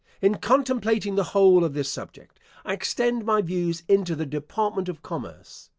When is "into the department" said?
3.87-4.89